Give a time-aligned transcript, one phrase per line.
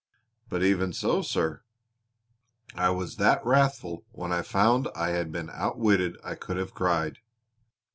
[0.49, 1.61] "But even so, sir,
[2.73, 7.19] I was that wrathful when I found I had been outwitted I could have cried.